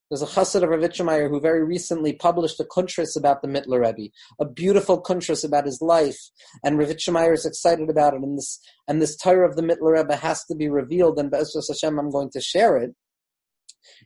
[0.10, 3.48] There's a chassid of Rav Yitzchak Meir who very recently published a kuntras about the
[3.48, 6.20] Mittler Rebbe, a beautiful kuntras about his life,
[6.64, 8.22] and Rav Yitzchak Meir is excited about it.
[8.22, 11.68] And this and this Torah of the Mittler Rebbe has to be revealed, and Be'ezras
[11.68, 12.94] Hashem, I'm going to share it.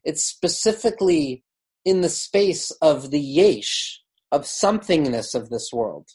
[0.04, 1.44] It's specifically
[1.86, 6.10] in the space of the yesh, of somethingness of this world,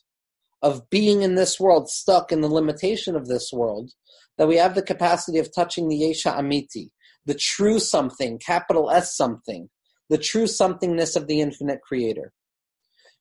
[0.61, 3.93] of being in this world, stuck in the limitation of this world,
[4.39, 6.91] that we have the capacity of touching the yesha amiti,
[7.25, 9.71] the true something, capital S something,
[10.09, 12.33] the true somethingness of the infinite creator.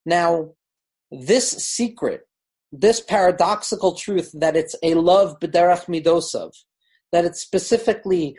[0.05, 0.51] Now,
[1.11, 2.21] this secret,
[2.71, 6.51] this paradoxical truth that it's a love b'derach midosov,
[7.11, 8.37] that it's specifically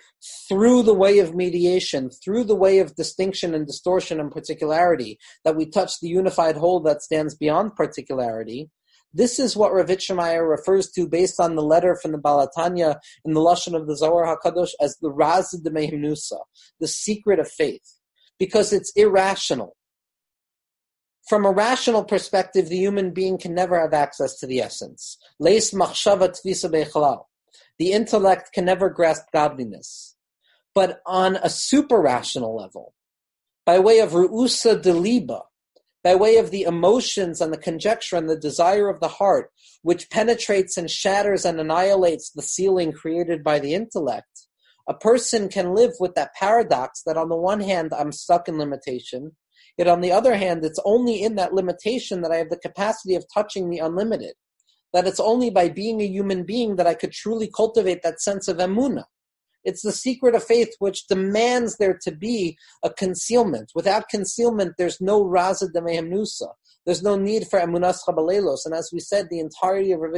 [0.48, 5.56] through the way of mediation, through the way of distinction and distortion and particularity, that
[5.56, 8.70] we touch the unified whole that stands beyond particularity.
[9.14, 12.48] This is what Rav Yitzchak Meir refers to based on the letter from the Baal
[12.48, 16.38] HaTanya in the Lashon of the Zohar HaKadosh as the Raz de Mehimnusa,
[16.80, 17.98] the secret of faith,
[18.38, 19.76] because it's irrational.
[21.28, 25.16] from a rational perspective, the human being can never have access to the essence.
[27.82, 30.14] The intellect can never grasp godliness.
[30.72, 32.94] But on a super rational level,
[33.66, 35.40] by way of ru'usa deliba,
[36.04, 39.50] by way of the emotions and the conjecture and the desire of the heart,
[39.82, 44.46] which penetrates and shatters and annihilates the ceiling created by the intellect,
[44.88, 48.58] a person can live with that paradox that on the one hand I'm stuck in
[48.58, 49.32] limitation,
[49.76, 53.16] yet on the other hand it's only in that limitation that I have the capacity
[53.16, 54.34] of touching the unlimited.
[54.92, 58.48] That it's only by being a human being that I could truly cultivate that sense
[58.48, 59.04] of emuna.
[59.64, 63.70] It's the secret of faith which demands there to be a concealment.
[63.74, 66.48] Without concealment, there's no raza de nusa.
[66.84, 68.60] There's no need for emunas chabalelos.
[68.64, 70.12] And as we said, the entirety of Rav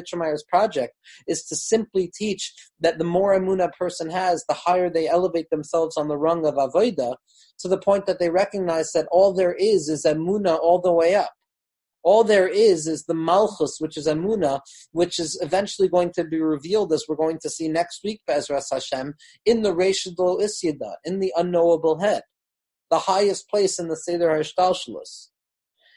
[0.49, 0.95] project
[1.29, 5.51] is to simply teach that the more emuna a person has, the higher they elevate
[5.51, 7.17] themselves on the rung of avoida,
[7.59, 11.15] to the point that they recognize that all there is is emuna all the way
[11.15, 11.31] up.
[12.05, 14.61] All there is is the Malchus, which is Amuna,
[14.93, 18.67] which is eventually going to be revealed, as we're going to see next week, Bezras
[18.71, 19.15] Hashem,
[19.47, 22.23] in the Reshadol Isyada, in the unknowable head,
[22.91, 25.31] the highest place in the Seder Hishtalshelus.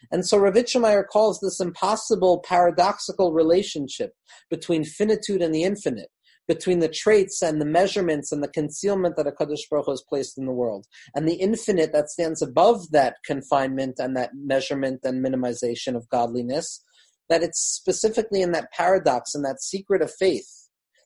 [0.10, 4.14] And so Rav Yitzchak Meir calls this impossible paradoxical relationship
[4.50, 6.10] between finitude and the infinite,
[6.48, 10.38] between the traits and the measurements and the concealment that a Kaddish Baruch has placed
[10.38, 15.24] in the world, and the infinite that stands above that confinement and that measurement and
[15.24, 16.84] minimization of godliness,
[17.30, 20.48] that it's specifically in that paradox and that secret of faith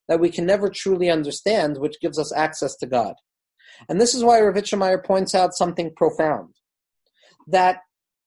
[0.07, 3.13] that we can never truly understand, which gives us access to God.
[3.87, 6.53] And this is why Rav Yitzchak Meir points out something profound.
[7.47, 7.77] That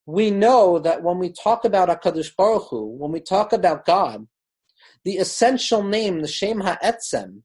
[0.05, 4.27] we know that when we talk about HaKadosh Baruch Hu, when we talk about God,
[5.05, 7.43] the essential name, the Shem Ha'etzem,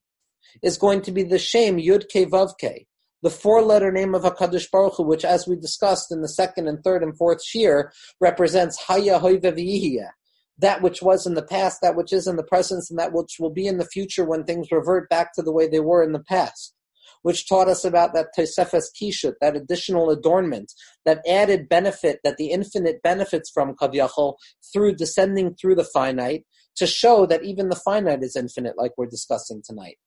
[0.62, 2.86] is going to be the Shem Yud Ke Vav Ke,
[3.22, 6.82] the four-letter name of Hakadosh Baruch Hu, which, as we discussed in the second and
[6.82, 10.06] third and fourth shir, represents Haya Hoive
[10.58, 13.36] that which was in the past, that which is in the present, and that which
[13.38, 16.12] will be in the future when things revert back to the way they were in
[16.12, 16.74] the past.
[17.22, 20.72] Which taught us about that Tosefes Kishut, that additional adornment,
[21.04, 24.36] that added benefit that the infinite benefits from Kavyachol
[24.72, 26.44] through descending through the finite,
[26.76, 29.98] to show that even the finite is infinite, like we're discussing tonight.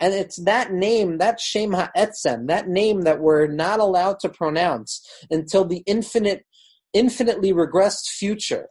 [0.00, 5.06] And it's that name, that Shem Ha'etzem, that name that we're not allowed to pronounce
[5.30, 6.44] until the infinite,
[6.92, 8.68] infinitely regressed future,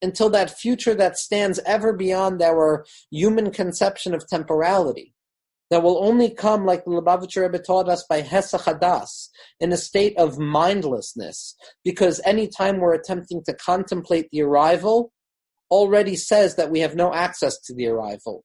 [0.00, 5.14] until that future that stands ever beyond our human conception of temporality,
[5.70, 9.28] that will only come, like the Lubavitcher Rebbe taught us, by Hesachadas,
[9.60, 11.54] in a state of mindlessness,
[11.84, 15.12] because any time we're attempting to contemplate the arrival,
[15.70, 18.44] already says that we have no access to the arrival.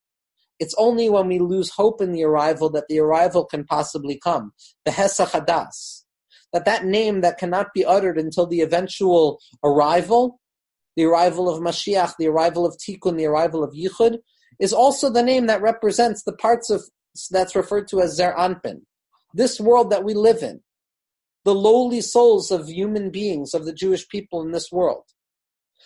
[0.60, 4.54] It's only when we lose hope in the arrival that the arrival can possibly come.
[4.86, 6.04] The Hesachadas.
[6.54, 10.40] That that name that cannot be uttered until the eventual arrival,
[10.96, 14.20] the arrival of Mashiach, the arrival of Tikkun, the arrival of Yichud,
[14.60, 16.84] is also the name that represents the partzuf
[17.30, 18.82] that's referred to as Zer Anpin.
[19.34, 20.62] This world that we live in.
[21.44, 25.04] The lowly souls of human beings, of the Jewish people in this world.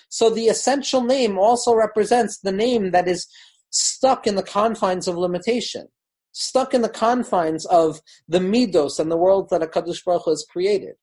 [0.10, 3.28] So the essential name also represents the name that is
[3.70, 5.88] stuck in the confines of limitation,
[6.32, 10.46] stuck in the confines of the midos and the world that HaKadosh Baruch Hu has
[10.50, 10.96] created.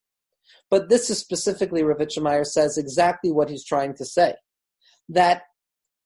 [0.69, 4.35] But this is specifically, Rav Yitzchak Meir says exactly what he's trying to say.
[5.09, 5.43] That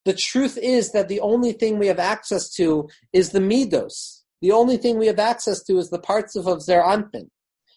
[0.04, 4.20] the truth is that the only thing we have access to is the midos.
[4.42, 7.28] The only thing we have access to is the partzuf, of Zer Anpin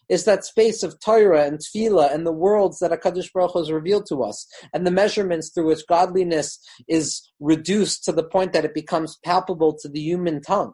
[0.08, 3.72] is that space of Torah and Tefillah and the worlds that HaKadosh Baruch Hu has
[3.72, 8.64] revealed to us, and the measurements through which godliness is reduced to the point that
[8.64, 10.72] it becomes palpable to the human tongue.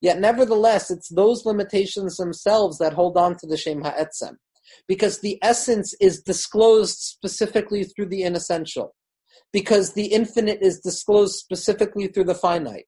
[0.00, 4.36] Yet, nevertheless, it's those limitations themselves that hold on to the Shem Ha'etzem,
[4.86, 8.94] because the essence is disclosed specifically through the inessential,
[9.52, 12.86] because the infinite is disclosed specifically through the finite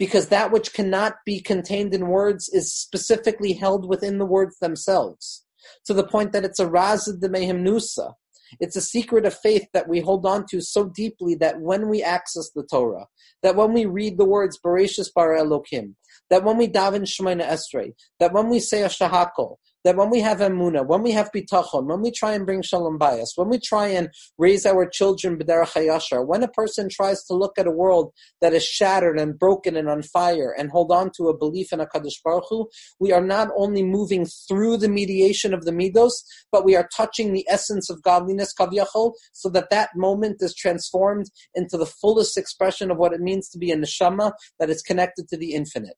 [0.00, 5.44] because that which cannot be contained in words is specifically held within the words themselves,
[5.84, 8.14] to the point that it's a razid de nusa.
[8.58, 12.02] It's a secret of faith that we hold on to so deeply that when we
[12.02, 13.08] access the Torah,
[13.42, 15.94] that when we read the words Bereshis bara Elokim,
[16.30, 20.20] that when we daven Shemona Esrei, that when we say a Shahakol, that when we
[20.20, 23.58] have emuna, when we have bitachon, when we try and bring shalom bayis, when we
[23.58, 24.08] try and
[24.38, 28.52] raise our children b'derech hayashar, when a person tries to look at a world that
[28.52, 31.86] is shattered and broken and on fire and hold on to a belief in a
[31.86, 32.68] Kadosh Baruch Hu,
[32.98, 36.12] we are not only moving through the mediation of the midos,
[36.52, 41.30] but we are touching the essence of godliness kavyachol, so that that moment is transformed
[41.54, 45.28] into the fullest expression of what it means to be a neshama that is connected
[45.28, 45.96] to the infinite.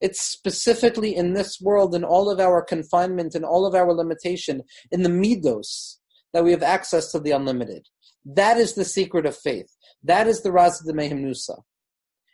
[0.00, 4.62] It's specifically in this world, in all of our confinement, in all of our limitation,
[4.90, 5.96] in the midos,
[6.32, 7.86] that we have access to the unlimited.
[8.24, 9.74] That is the secret of faith.
[10.02, 11.62] That is the Raz de Nusa.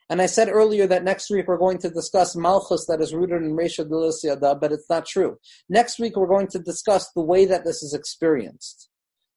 [0.09, 3.43] And I said earlier that next week we're going to discuss Malchus that is rooted
[3.43, 5.37] in Resha Delisiada, but it's not true.
[5.69, 8.89] Next week we're going to discuss the way that this is experienced.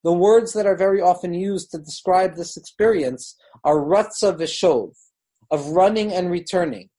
[0.03, 4.93] The words that are very often used to describe this experience are Ratza Vishov,
[5.49, 6.89] of running and returning,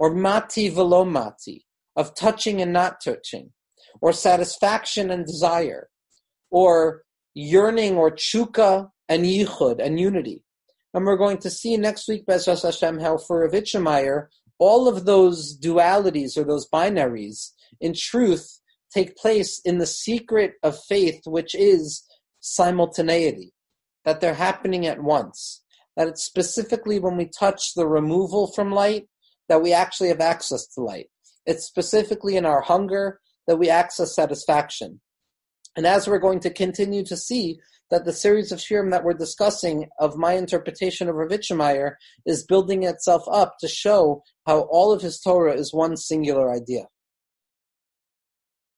[0.00, 1.60] or Mati velomati,
[1.94, 3.52] of touching and not touching,
[4.00, 5.90] or satisfaction and desire,
[6.50, 7.02] or
[7.34, 10.42] yearning or chuka and yichud and unity.
[10.94, 14.88] And we're going to see next week, Bezras Hashem, how for Rav Yitzchak Meir, all
[14.88, 18.58] of those dualities or those binaries, in truth,
[18.92, 22.02] take place in the secret of faith, which is
[22.40, 23.52] simultaneity,
[24.06, 25.62] that they're happening at once.
[25.94, 29.08] That it's specifically when we touch the removal from light
[29.50, 31.08] that we actually have access to light.
[31.44, 35.00] It's specifically in our hunger that we access satisfaction.
[35.76, 37.58] And as we're going to continue to see,
[37.90, 41.98] that the series of shirim that we're discussing of my interpretation of Rav Yitzchak Meir
[42.24, 46.84] is building itself up to show how all of his Torah is one singular idea.